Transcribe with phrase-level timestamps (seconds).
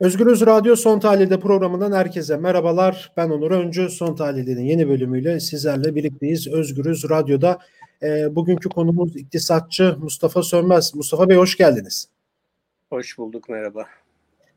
[0.00, 3.12] Özgürüz Radyo Son Tahlil'de programından herkese merhabalar.
[3.16, 3.88] Ben Onur Öncü.
[3.88, 6.48] Son Tahlil'in yeni bölümüyle sizlerle birlikteyiz.
[6.48, 7.58] Özgürüz Radyo'da
[8.02, 10.94] e, bugünkü konumuz iktisatçı Mustafa Sönmez.
[10.94, 12.08] Mustafa Bey hoş geldiniz.
[12.90, 13.84] Hoş bulduk, merhaba.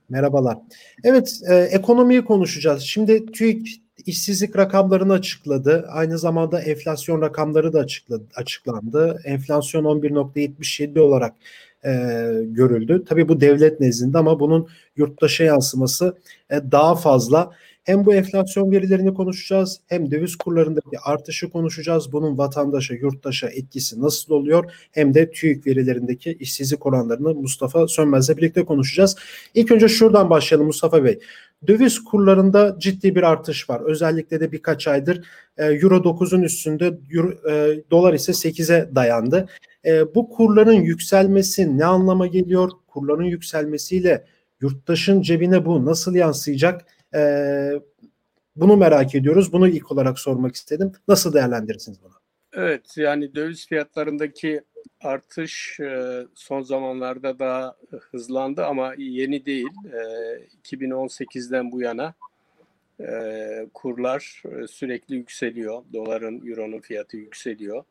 [0.09, 0.57] Merhabalar.
[1.03, 2.81] Evet, e, ekonomiyi konuşacağız.
[2.81, 5.87] Şimdi TÜİK işsizlik rakamlarını açıkladı.
[5.91, 9.21] Aynı zamanda enflasyon rakamları da açıkladı, açıklandı.
[9.25, 11.33] Enflasyon 11.77 olarak
[11.85, 11.91] e,
[12.43, 13.03] görüldü.
[13.09, 16.17] Tabii bu devlet nezdinde ama bunun yurttaşa yansıması
[16.49, 17.51] e, daha fazla.
[17.83, 22.11] Hem bu enflasyon verilerini konuşacağız hem döviz kurlarındaki artışı konuşacağız.
[22.11, 24.71] Bunun vatandaşa, yurttaşa etkisi nasıl oluyor?
[24.91, 29.15] Hem de TÜİK verilerindeki işsizlik oranlarını Mustafa Sönmez'le birlikte konuşacağız.
[29.53, 31.19] İlk önce şuradan başlayalım Mustafa Bey.
[31.67, 33.81] Döviz kurlarında ciddi bir artış var.
[33.85, 35.25] Özellikle de birkaç aydır
[35.57, 39.47] e, Euro 9'un üstünde, Euro, e, dolar ise 8'e dayandı.
[39.85, 42.71] E, bu kurların yükselmesi ne anlama geliyor?
[42.87, 44.25] Kurların yükselmesiyle
[44.61, 46.85] yurttaşın cebine bu nasıl yansıyacak?
[47.15, 47.21] E,
[48.55, 49.53] bunu merak ediyoruz.
[49.53, 50.91] Bunu ilk olarak sormak istedim.
[51.07, 52.13] Nasıl değerlendirirsiniz bunu?
[52.53, 54.61] Evet yani döviz fiyatlarındaki
[55.01, 57.75] artış e, son zamanlarda daha
[58.11, 59.69] hızlandı ama yeni değil.
[60.63, 62.13] 2018'den e, bu yana
[62.99, 65.83] e, kurlar sürekli yükseliyor.
[65.93, 67.83] Doların, euronun fiyatı yükseliyor.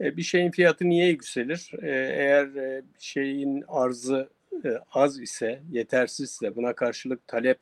[0.00, 1.70] Bir şeyin fiyatı niye yükselir?
[1.82, 2.48] Eğer
[2.98, 4.28] şeyin arzı
[4.92, 7.58] az ise, yetersizse, buna karşılık talep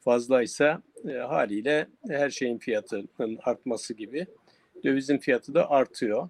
[0.00, 0.82] fazlaysa
[1.28, 4.26] haliyle her şeyin fiyatının artması gibi
[4.84, 6.28] dövizin fiyatı da artıyor.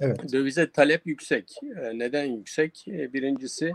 [0.00, 0.32] Evet.
[0.32, 1.56] Dövize talep yüksek.
[1.94, 2.84] Neden yüksek?
[2.86, 3.72] Birincisi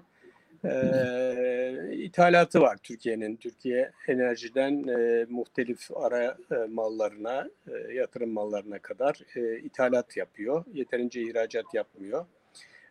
[0.65, 3.35] e, ithalatı var Türkiye'nin.
[3.35, 10.65] Türkiye enerjiden e, muhtelif ara e, mallarına, e, yatırım mallarına kadar e, ithalat yapıyor.
[10.73, 12.25] Yeterince ihracat yapmıyor.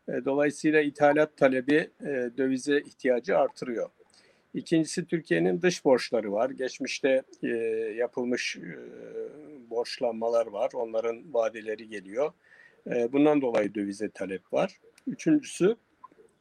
[0.08, 3.90] E, dolayısıyla ithalat talebi e, dövize ihtiyacı artırıyor.
[4.54, 6.50] İkincisi Türkiye'nin dış borçları var.
[6.50, 7.46] Geçmişte e,
[7.96, 8.78] yapılmış e,
[9.70, 10.70] borçlanmalar var.
[10.74, 12.32] Onların vadeleri geliyor.
[12.90, 14.80] E, bundan dolayı dövize talep var.
[15.06, 15.76] Üçüncüsü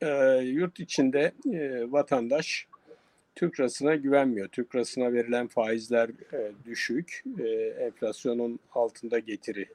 [0.02, 2.68] e, yurt içinde e, vatandaş
[3.36, 4.48] Türk lirasına güvenmiyor.
[4.48, 7.24] Türk lirasına verilen faizler e, düşük.
[7.40, 7.48] E,
[7.80, 9.66] enflasyonun altında getiri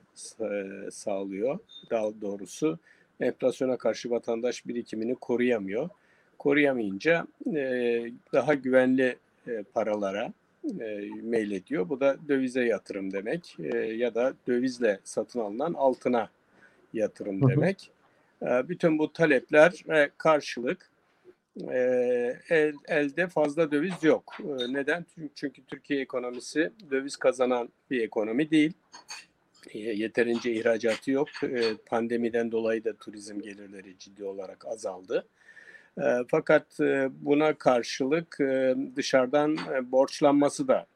[0.41, 1.59] e, sağlıyor.
[1.91, 2.79] Daha doğrusu
[3.21, 5.89] enflasyona karşı vatandaş birikimini koruyamıyor.
[6.39, 7.61] Koruyamayınca e,
[8.33, 9.17] daha güvenli
[9.49, 10.33] e, paralara
[10.81, 11.89] e, meylediyor.
[11.89, 16.29] Bu da dövize yatırım demek e, ya da dövizle satın alınan altına
[16.93, 17.75] yatırım hı hı.
[18.45, 18.65] Demek.
[18.65, 19.85] E, bütün bu talepler
[20.19, 20.91] karşılık
[21.71, 21.79] e,
[22.51, 24.37] el, elde fazla döviz yok.
[24.41, 25.07] E, neden?
[25.35, 28.73] Çünkü Türkiye ekonomisi döviz kazanan bir ekonomi değil.
[29.71, 31.29] E, yeterince ihracatı yok.
[31.87, 35.27] Pandemiden dolayı da turizm gelirleri ciddi olarak azaldı.
[36.29, 39.57] Fakat e, buna karşılık e, dışarıdan
[39.93, 40.87] borçlanması da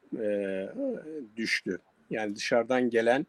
[1.37, 1.79] düştü.
[2.11, 3.27] Yani dışarıdan gelen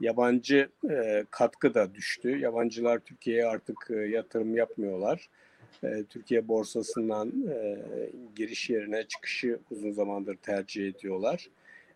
[0.00, 2.38] yabancı e, katkı da düştü.
[2.38, 5.28] Yabancılar Türkiye'ye artık e, yatırım yapmıyorlar.
[5.84, 7.78] E, Türkiye borsasından e,
[8.36, 11.48] giriş yerine çıkışı uzun zamandır tercih ediyorlar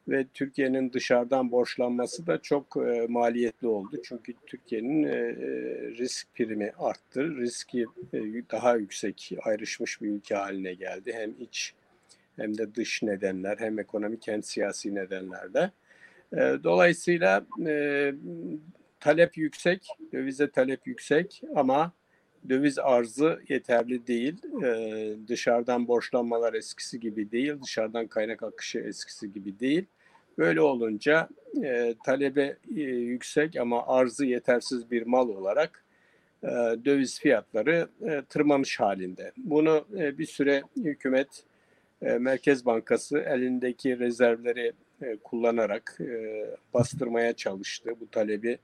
[0.09, 4.03] ve Türkiye'nin dışarıdan borçlanması da çok e, maliyetli oldu.
[4.05, 5.35] Çünkü Türkiye'nin e, e,
[5.99, 7.37] risk primi arttı.
[7.37, 8.19] Riski e,
[8.51, 11.13] daha yüksek ayrışmış bir ülke haline geldi.
[11.15, 11.75] Hem iç
[12.37, 15.71] hem de dış nedenler hem ekonomik hem siyasi nedenlerde.
[16.33, 18.13] E, dolayısıyla e,
[19.01, 21.93] talep yüksek, dövize talep yüksek ama
[22.49, 24.37] döviz arzı yeterli değil.
[24.65, 29.85] Ee, dışarıdan borçlanmalar eskisi gibi değil, dışarıdan kaynak akışı eskisi gibi değil.
[30.39, 31.29] Böyle olunca
[31.65, 35.85] e, talebe e, yüksek ama arzı yetersiz bir mal olarak
[36.43, 36.49] e,
[36.85, 39.33] döviz fiyatları e, tırmanış halinde.
[39.37, 41.45] Bunu e, bir süre hükümet
[42.03, 44.73] e, Merkez Bankası elindeki rezervleri
[45.03, 46.45] e, kullanarak e,
[46.75, 47.95] bastırmaya çalıştı.
[48.01, 48.59] Bu talebi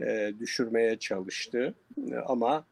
[0.00, 1.74] e, düşürmeye çalıştı.
[2.26, 2.64] Ama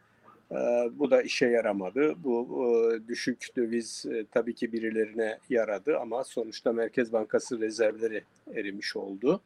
[0.93, 2.15] bu da işe yaramadı.
[2.25, 8.25] Bu e, düşük döviz tabii ki birilerine yaradı ama sonuçta Merkez Bankası rezervleri
[8.55, 9.41] erimiş oldu.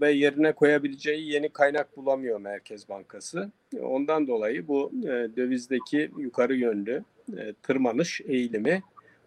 [0.00, 3.50] Ve yerine koyabileceği yeni kaynak bulamıyor Merkez Bankası.
[3.80, 4.92] Ondan dolayı bu
[5.36, 7.04] dövizdeki yukarı yönlü
[7.62, 8.82] tırmanış eğilimi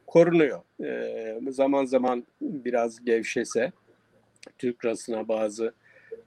[0.08, 0.62] korunuyor.
[0.84, 3.72] Ee, zaman zaman biraz gevşese
[4.58, 5.74] Türk lirasına bazı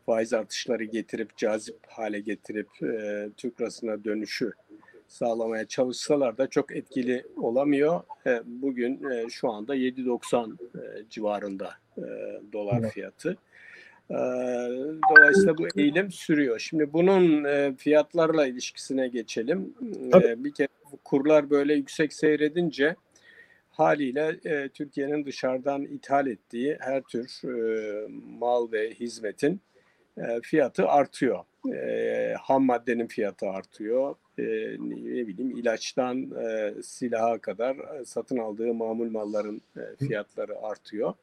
[0.07, 4.53] faiz artışları getirip cazip hale getirip e, Türk lirasına dönüşü
[5.09, 8.01] sağlamaya çalışsalar da çok etkili olamıyor.
[8.27, 12.03] E, bugün e, şu anda 7.90 e, civarında e,
[12.53, 13.37] dolar fiyatı.
[14.11, 14.17] E,
[15.11, 16.59] dolayısıyla bu eğilim sürüyor.
[16.59, 19.75] Şimdi bunun e, fiyatlarla ilişkisine geçelim.
[20.15, 20.69] E, bir kere
[21.05, 22.97] kurlar böyle yüksek seyredince
[23.77, 28.09] haliyle e, Türkiye'nin dışarıdan ithal ettiği her tür e,
[28.39, 29.61] mal ve hizmetin
[30.19, 31.45] e, fiyatı artıyor.
[31.75, 34.15] E, ham maddenin fiyatı artıyor.
[34.39, 34.43] E,
[34.79, 41.15] ne bileyim ilaçtan e, silaha kadar e, satın aldığı mamul malların e, fiyatları artıyor.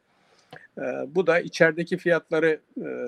[0.78, 2.60] E, bu da içerideki fiyatları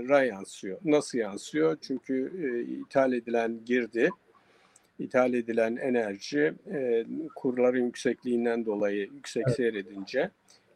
[0.10, 0.78] e, yansıyor.
[0.86, 1.78] Nasıl yansıyor?
[1.82, 4.10] Çünkü e, ithal edilen girdi
[5.00, 7.06] ithal edilen enerji e,
[7.36, 9.56] kurların yüksekliğinden dolayı yüksek evet.
[9.56, 10.30] seyredince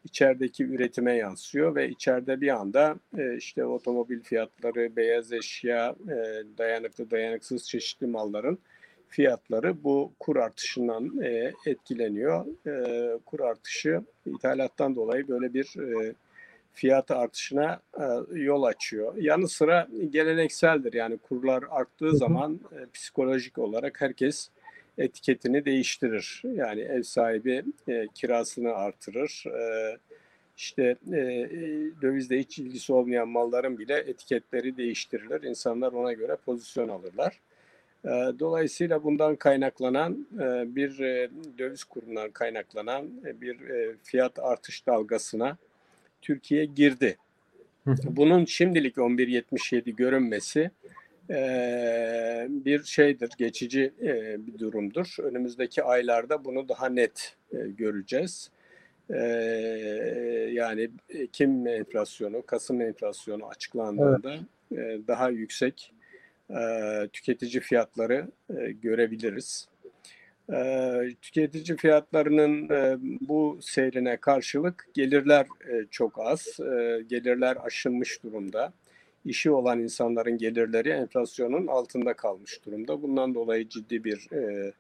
[0.04, 7.12] içerideki üretime yansıyor ve içeride bir anda e, işte otomobil fiyatları, beyaz eşya, e, dayanıklı
[7.12, 8.60] dayanıksız çeşitli malların
[9.08, 12.46] fiyatları bu kur artışından e, etkileniyor.
[12.68, 16.14] E, kur artışı ithalattan dolayı böyle bir e,
[16.74, 18.04] fiyat artışına e,
[18.40, 19.16] yol açıyor.
[19.18, 24.50] Yanı sıra gelenekseldir yani kurlar arttığı zaman e, psikolojik olarak herkes
[24.98, 26.42] etiketini değiştirir.
[26.54, 29.44] Yani ev sahibi e, kirasını artırır.
[29.48, 29.98] E,
[30.58, 31.50] işte e,
[32.02, 35.44] dövizle hiç ilgisi olmayan malların bile etiketleri değiştirilir.
[35.44, 37.40] İnsanlar ona göre pozisyon alırlar.
[38.06, 44.88] E, dolayısıyla bundan kaynaklanan e, bir e, döviz kurundan kaynaklanan e, bir e, fiyat artış
[44.88, 45.58] dalgasına
[46.22, 47.18] Türkiye girdi.
[47.86, 50.72] Bunun şimdilik 11.77 görünmesi
[51.30, 55.16] e, bir şeydir, geçici e, bir durumdur.
[55.20, 58.50] Önümüzdeki aylarda bunu daha net e, göreceğiz.
[59.10, 59.18] E,
[60.52, 64.40] yani Ekim enflasyonu, Kasım enflasyonu açıklandığında
[64.72, 65.00] evet.
[65.02, 65.94] e, daha yüksek
[66.50, 66.62] e,
[67.14, 68.28] tüketici fiyatları
[68.58, 69.68] e, görebiliriz.
[70.54, 78.74] E, tüketici fiyatlarının e, bu seyrine karşılık gelirler e, çok az, e, gelirler aşınmış durumda.
[79.26, 83.02] İşi olan insanların gelirleri enflasyonun altında kalmış durumda.
[83.02, 84.74] Bundan dolayı ciddi bir e,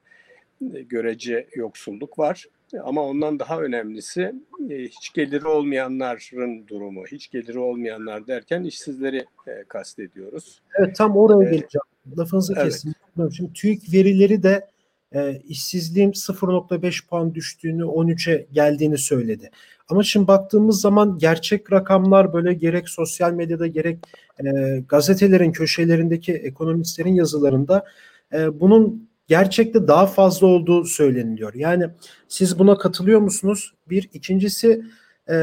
[0.81, 2.45] görece yoksulluk var.
[2.83, 4.35] Ama ondan daha önemlisi
[4.69, 7.05] hiç geliri olmayanların durumu.
[7.05, 9.25] Hiç geliri olmayanlar derken işsizleri
[9.67, 10.61] kastediyoruz.
[10.79, 12.17] Evet tam oraya geleceğim.
[12.17, 12.65] Lafınızı evet.
[12.65, 12.93] kesin.
[13.31, 14.67] Şimdi TÜİK verileri de
[15.15, 19.49] e, işsizliğin 0.5 puan düştüğünü 13'e geldiğini söyledi.
[19.89, 23.99] Ama şimdi baktığımız zaman gerçek rakamlar böyle gerek sosyal medyada gerek
[24.39, 27.85] e, gazetelerin köşelerindeki ekonomistlerin yazılarında
[28.33, 31.53] e, bunun gerçekte daha fazla olduğu söyleniliyor.
[31.53, 31.89] Yani
[32.27, 33.73] siz buna katılıyor musunuz?
[33.89, 34.83] Bir ikincisi
[35.27, 35.35] e,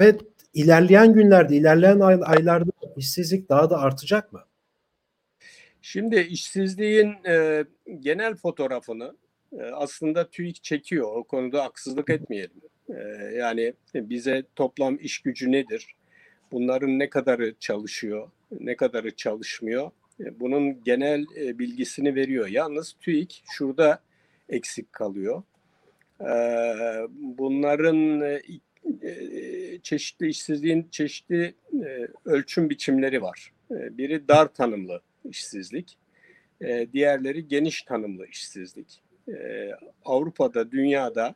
[0.00, 0.18] ve
[0.54, 4.40] ilerleyen günlerde, ilerleyen ay, aylarda işsizlik daha da artacak mı?
[5.82, 7.64] Şimdi işsizliğin e,
[8.00, 9.16] genel fotoğrafını
[9.58, 11.16] e, aslında TÜİK çekiyor.
[11.16, 12.60] O konuda haksızlık etmeyelim.
[12.88, 12.94] E,
[13.34, 15.94] yani bize toplam iş gücü nedir?
[16.52, 18.30] Bunların ne kadarı çalışıyor,
[18.60, 19.90] ne kadarı çalışmıyor?
[20.20, 22.46] E, bunun genel e, bilgisini veriyor.
[22.46, 24.02] Yalnız TÜİK şurada
[24.48, 25.42] eksik kalıyor.
[26.20, 26.32] E,
[27.10, 28.42] bunların e,
[29.02, 31.54] e, çeşitli işsizliğin çeşitli
[31.84, 33.52] e, ölçüm biçimleri var.
[33.70, 35.98] E, biri dar tanımlı işsizlik.
[36.60, 39.02] E, diğerleri geniş tanımlı işsizlik.
[39.28, 39.70] E,
[40.04, 41.34] Avrupa'da, dünyada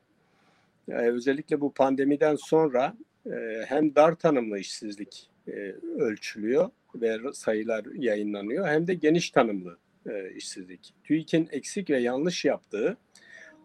[0.88, 2.96] e, özellikle bu pandemiden sonra
[3.26, 5.52] e, hem dar tanımlı işsizlik e,
[5.98, 9.78] ölçülüyor ve sayılar yayınlanıyor hem de geniş tanımlı
[10.10, 10.94] e, işsizlik.
[11.04, 12.96] TÜİK'in eksik ve yanlış yaptığı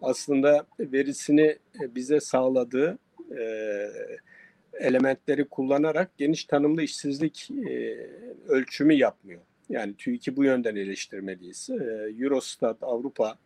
[0.01, 2.97] aslında verisini e, bize sağladığı
[3.37, 3.43] e,
[4.79, 7.97] elementleri kullanarak geniş tanımlı işsizlik e,
[8.47, 9.41] ölçümü yapmıyor.
[9.69, 11.69] Yani TÜİK'i bu yönden eleştirmeliyiz.
[11.69, 13.37] Ee, Eurostat Avrupa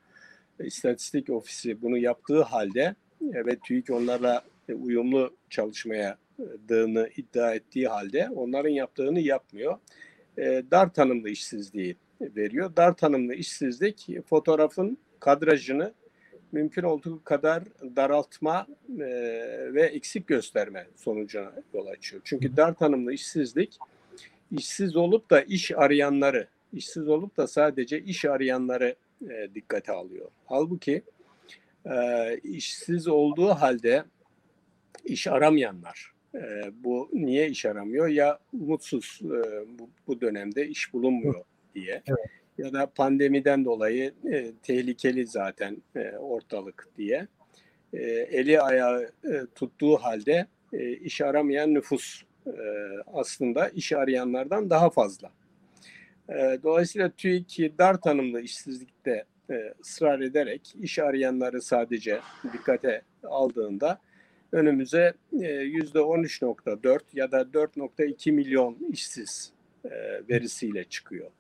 [0.59, 2.95] İstatistik Ofisi bunu yaptığı halde
[3.33, 6.17] e, ve TÜİK onlarla e, uyumlu çalışmaya
[6.67, 9.77] dığını iddia ettiği halde onların yaptığını yapmıyor.
[10.37, 12.75] E, dar tanımlı işsizliği veriyor.
[12.75, 15.93] Dar tanımlı işsizlik fotoğrafın kadrajını
[16.51, 17.63] mümkün olduğu kadar
[17.95, 18.67] daraltma
[19.73, 22.21] ve eksik gösterme sonucuna yol açıyor.
[22.25, 23.79] Çünkü dar tanımlı işsizlik
[24.51, 28.95] işsiz olup da iş arayanları, işsiz olup da sadece iş arayanları
[29.29, 30.31] e, dikkate alıyor.
[30.45, 31.01] Halbuki
[31.85, 34.03] e, işsiz olduğu halde
[35.05, 36.39] iş aramayanlar, e,
[36.83, 38.07] bu niye iş aramıyor?
[38.07, 39.29] Ya umutsuz e,
[39.79, 41.43] bu, bu dönemde iş bulunmuyor
[41.75, 42.01] diye.
[42.07, 42.19] Evet.
[42.57, 47.27] Ya da pandemiden dolayı e, tehlikeli zaten e, ortalık diye.
[47.93, 47.99] E,
[48.31, 52.23] eli ayağı e, tuttuğu halde e, iş aramayan nüfus
[53.13, 55.31] aslında iş arayanlardan daha fazla.
[56.29, 62.19] E, dolayısıyla TÜİK dar tanımlı işsizlikte e, ısrar ederek iş arayanları sadece
[62.53, 63.99] dikkate aldığında
[64.51, 65.13] önümüze
[65.61, 69.53] yüzde 13.4 ya da 4.2 milyon işsiz
[70.29, 71.31] verisiyle çıkıyor.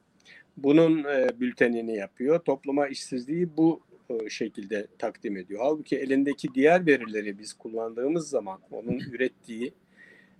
[0.57, 1.03] Bunun
[1.39, 2.39] bültenini yapıyor.
[2.39, 5.59] Topluma işsizliği bu e, şekilde takdim ediyor.
[5.63, 9.73] Halbuki elindeki diğer verileri biz kullandığımız zaman onun ürettiği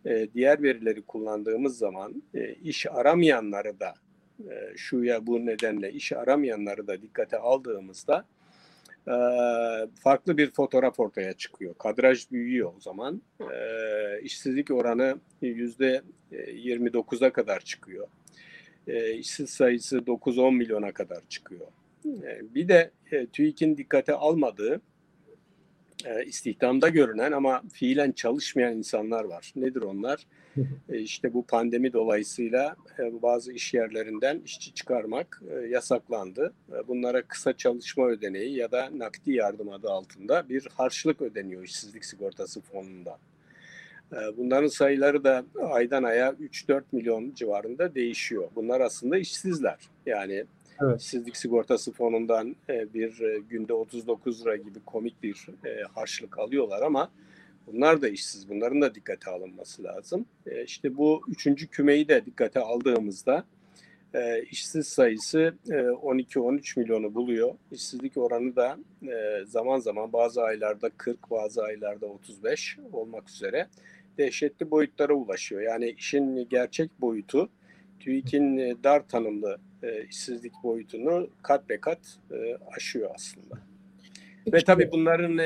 [0.05, 3.93] e, diğer verileri kullandığımız zaman e, iş aramayanları da
[4.39, 8.25] e, şu ya bu nedenle iş aramayanları da dikkate aldığımızda
[9.07, 9.15] e,
[10.03, 11.73] farklı bir fotoğraf ortaya çıkıyor.
[11.73, 13.21] Kadraj büyüyor o zaman.
[13.41, 18.07] E, işsizlik oranı yüzde 29'a kadar çıkıyor.
[18.87, 21.67] E, işsiz sayısı 9-10 milyona kadar çıkıyor.
[22.05, 24.81] E, bir de e, TÜİK'in dikkate almadığı
[26.05, 29.53] e, istihdamda görünen ama fiilen çalışmayan insanlar var.
[29.55, 30.25] Nedir onlar?
[30.89, 36.53] e, işte bu pandemi dolayısıyla e, bazı iş yerlerinden işçi çıkarmak e, yasaklandı.
[36.71, 42.05] E, bunlara kısa çalışma ödeneği ya da nakdi yardım adı altında bir harçlık ödeniyor işsizlik
[42.05, 43.17] sigortası fonundan.
[44.37, 48.49] Bunların sayıları da aydan aya 3-4 milyon civarında değişiyor.
[48.55, 49.77] Bunlar aslında işsizler.
[50.05, 50.45] Yani
[50.81, 51.01] Evet.
[51.33, 57.11] Sigortası fonundan e, bir e, günde 39 lira gibi komik bir e, harçlık alıyorlar ama
[57.67, 58.49] bunlar da işsiz.
[58.49, 60.25] Bunların da dikkate alınması lazım.
[60.65, 63.45] İşte bu üçüncü kümeyi de dikkate aldığımızda
[64.51, 67.55] işsiz sayısı 12-13 milyonu buluyor.
[67.71, 68.77] İşsizlik oranı da
[69.45, 73.67] zaman zaman bazı aylarda 40, bazı aylarda 35 olmak üzere
[74.17, 75.61] dehşetli boyutlara ulaşıyor.
[75.61, 77.49] Yani işin gerçek boyutu
[77.99, 81.99] TÜİK'in dar tanımlı e, işsizlik boyutunu kat be kat
[82.31, 83.55] e, aşıyor aslında.
[84.53, 85.43] Ve tabii bunların e,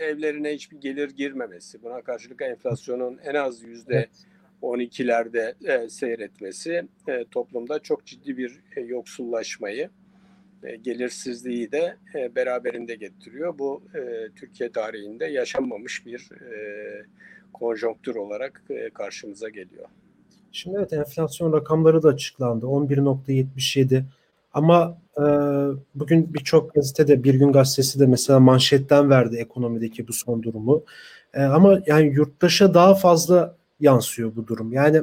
[0.00, 4.08] evlerine hiçbir gelir girmemesi, buna karşılık enflasyonun en az yüzde
[4.62, 9.90] 12'lerde e, seyretmesi e, toplumda çok ciddi bir e, yoksullaşmayı,
[10.62, 13.58] e, gelirsizliği de e, beraberinde getiriyor.
[13.58, 17.06] Bu e, Türkiye tarihinde yaşanmamış bir e,
[17.52, 19.88] konjonktür olarak e, karşımıza geliyor.
[20.52, 22.66] Şimdi evet enflasyon rakamları da açıklandı.
[22.66, 24.02] 11.77
[24.54, 25.22] ama e,
[25.94, 30.84] bugün birçok gazetede Bir Gün Gazetesi de mesela manşetten verdi ekonomideki bu son durumu.
[31.34, 34.72] E, ama yani yurttaşa daha fazla yansıyor bu durum.
[34.72, 35.02] Yani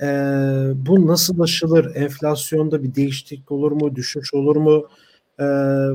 [0.00, 0.06] e,
[0.74, 1.94] bu nasıl aşılır?
[1.94, 3.96] Enflasyonda bir değişiklik olur mu?
[3.96, 4.88] Düşüş olur mu?
[5.38, 5.44] E,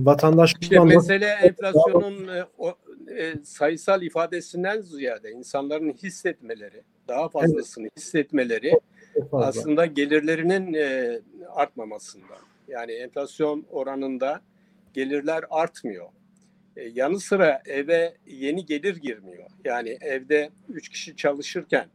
[0.06, 2.74] vatandaş işte mesele enflasyonun e, o,
[3.18, 7.98] e, sayısal ifadesinden ziyade insanların hissetmeleri daha fazlasını evet.
[7.98, 8.80] hissetmeleri
[9.32, 12.34] aslında gelirlerinin e, artmamasında.
[12.68, 14.42] Yani enflasyon oranında
[14.94, 16.10] gelirler artmıyor.
[16.78, 19.50] E, yanı sıra eve yeni gelir girmiyor.
[19.66, 21.88] Yani evde üç kişi çalışırken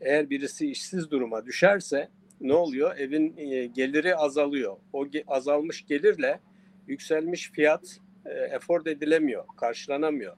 [0.00, 2.08] eğer birisi işsiz duruma düşerse
[2.40, 2.96] ne oluyor?
[2.98, 4.76] Evin e, geliri azalıyor.
[4.92, 6.40] O ge- azalmış gelirle
[6.86, 10.36] yükselmiş fiyat e, efor edilemiyor, karşılanamıyor.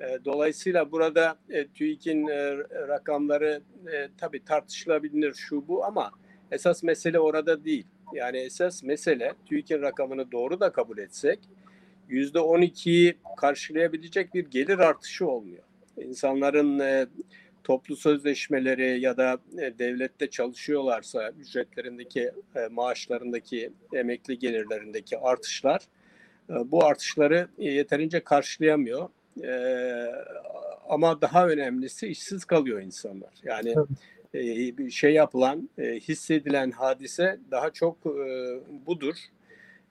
[0.00, 2.56] E, dolayısıyla burada e, TÜİK'in e,
[2.88, 3.60] rakamları
[3.92, 6.10] e, tabii tartışılabilir şu bu ama
[6.50, 7.86] esas mesele orada değil.
[8.12, 11.38] Yani esas mesele TÜİK'in rakamını doğru da kabul etsek
[12.08, 15.62] yüzde 12'yi karşılayabilecek bir gelir artışı olmuyor.
[15.96, 17.06] İnsanların e,
[17.64, 19.38] toplu sözleşmeleri ya da
[19.78, 22.30] devlette çalışıyorlarsa ücretlerindeki,
[22.70, 25.80] maaşlarındaki, emekli gelirlerindeki artışlar
[26.48, 29.08] bu artışları yeterince karşılayamıyor.
[29.44, 29.52] E,
[30.88, 33.30] ama daha önemlisi işsiz kalıyor insanlar.
[33.44, 33.74] Yani
[34.34, 39.14] e, bir şey yapılan, e, hissedilen hadise daha çok e, budur.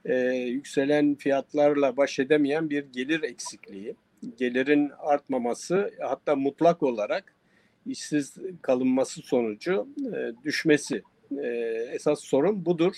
[0.06, 3.96] E, yükselen fiyatlarla baş edemeyen bir gelir eksikliği.
[4.38, 7.34] Gelirin artmaması hatta mutlak olarak
[7.86, 11.02] işsiz kalınması sonucu e, düşmesi.
[11.38, 11.48] E,
[11.94, 12.94] esas sorun budur.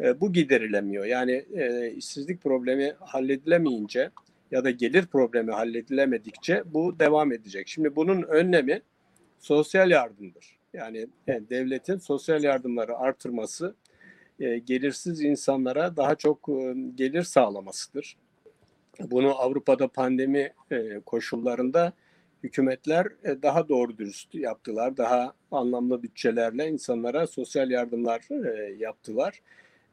[0.00, 1.04] E, bu giderilemiyor.
[1.04, 4.10] Yani e, işsizlik problemi halledilemeyince
[4.54, 7.68] ya da gelir problemi halledilemedikçe bu devam edecek.
[7.68, 8.82] Şimdi bunun önlemi
[9.38, 10.58] sosyal yardımdır.
[10.72, 13.74] Yani, yani devletin sosyal yardımları artırması
[14.40, 18.16] e, gelirsiz insanlara daha çok e, gelir sağlamasıdır.
[19.00, 21.92] Bunu Avrupa'da pandemi e, koşullarında
[22.42, 24.96] hükümetler e, daha doğru dürüst yaptılar.
[24.96, 29.40] Daha anlamlı bütçelerle insanlara sosyal yardımlar e, yaptılar.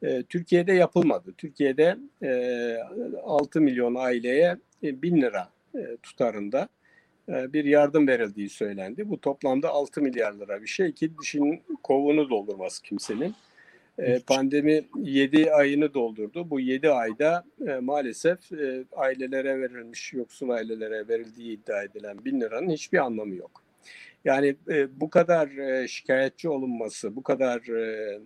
[0.02, 1.34] E, Türkiye'de yapılmadı.
[1.38, 2.76] Türkiye'de e,
[3.22, 6.68] 6 milyon aileye e, 1000 lira e, tutarında
[7.28, 9.10] e, bir yardım verildiği söylendi.
[9.10, 13.34] Bu toplamda 6 milyar lira bir şey ki dişinin kovunu doldurmaz kimsenin.
[13.98, 16.50] E, pandemi 7 ayını doldurdu.
[16.50, 22.70] Bu 7 ayda e, maalesef e, ailelere verilmiş, yoksul ailelere verildiği iddia edilen 1000 liranın
[22.70, 23.62] hiçbir anlamı yok.
[24.24, 28.20] Yani e, bu kadar e, şikayetçi olunması, bu kadar e,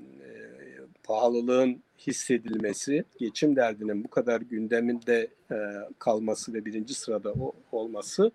[1.06, 5.56] pahalılığın hissedilmesi, geçim derdinin bu kadar gündeminde e,
[5.98, 8.30] kalması ve birinci sırada o, olması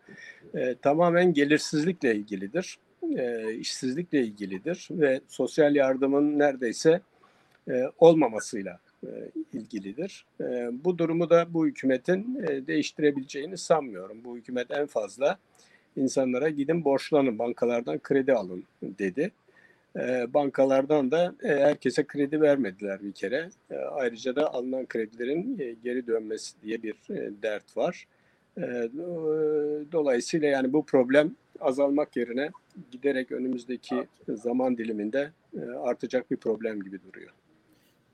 [0.53, 2.77] e, tamamen gelirsizlikle ilgilidir,
[3.17, 7.01] e, işsizlikle ilgilidir ve sosyal yardımın neredeyse
[7.69, 8.79] e, olmamasıyla
[9.53, 10.25] ilgilidir.
[10.71, 14.23] Bu durumu da bu hükümetin değiştirebileceğini sanmıyorum.
[14.23, 15.37] Bu hükümet en fazla
[15.95, 19.31] insanlara gidin borçlanın, bankalardan kredi alın dedi.
[20.33, 23.49] Bankalardan da herkese kredi vermediler bir kere.
[23.91, 26.95] Ayrıca da alınan kredilerin geri dönmesi diye bir
[27.43, 28.07] dert var.
[29.91, 32.49] Dolayısıyla yani bu problem azalmak yerine
[32.91, 35.29] giderek önümüzdeki zaman diliminde
[35.83, 37.31] artacak bir problem gibi duruyor.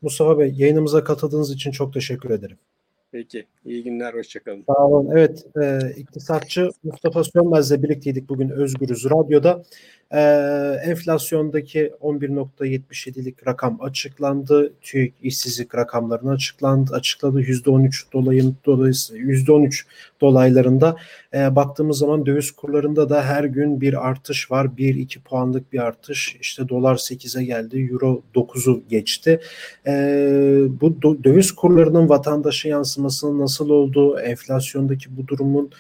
[0.02, 2.58] Mustafa Bey yayınımıza katıldığınız için çok teşekkür ederim.
[3.12, 3.46] Peki.
[3.66, 4.14] İyi günler.
[4.14, 4.64] Hoşçakalın.
[4.68, 5.10] Sağ olun.
[5.12, 5.46] Evet.
[5.62, 9.64] E, iktisatçı Mustafa Sönmez'le birlikteydik bugün Özgürüz Radyo'da.
[10.12, 10.20] E,
[10.84, 14.74] enflasyondaki 11.77'lik rakam açıklandı.
[14.82, 16.94] TÜİK işsizlik rakamlarını açıklandı.
[16.94, 17.42] Açıkladı.
[17.42, 19.86] %13 dolayın dolayısıyla %13
[20.22, 20.96] dolaylarında
[21.34, 24.66] e, baktığımız zaman döviz kurlarında da her gün bir artış var.
[24.66, 26.38] 1-2 puanlık bir artış.
[26.42, 27.88] İşte dolar 8'e geldi.
[27.92, 29.40] Euro 9'u geçti.
[29.88, 29.92] E,
[30.82, 35.72] bu döviz kurlarının vatandaşa yansımasının nasıl olduğu, enflasyondaki bu durumun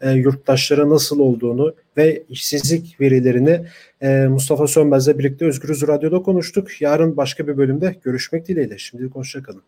[0.00, 3.60] e, yurttaşlara nasıl olduğunu ve işsizlik verilerini
[4.00, 6.80] e, Mustafa Sönmez'le birlikte Özgürüz Radyo'da konuştuk.
[6.80, 8.78] Yarın başka bir bölümde görüşmek dileğiyle.
[8.78, 9.62] Şimdilik hoşçakalın.